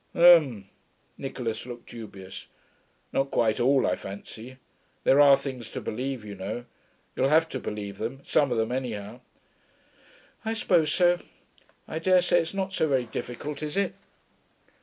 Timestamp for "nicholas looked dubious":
1.19-2.47